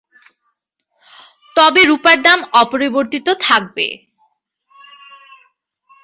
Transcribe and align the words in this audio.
তবে 1.55 1.81
রুপার 1.85 2.17
দাম 2.21 2.39
অপরিবর্তিত 2.61 3.27
থাকবে। 3.41 3.87